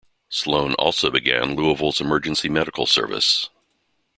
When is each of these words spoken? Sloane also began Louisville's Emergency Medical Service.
Sloane 0.29 0.73
also 0.79 1.11
began 1.11 1.55
Louisville's 1.55 2.01
Emergency 2.01 2.49
Medical 2.49 2.87
Service. 2.87 3.51